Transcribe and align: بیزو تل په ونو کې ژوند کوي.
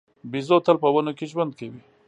بیزو 0.31 0.57
تل 0.65 0.75
په 0.83 0.87
ونو 0.93 1.11
کې 1.17 1.25
ژوند 1.31 1.51
کوي. 1.59 1.79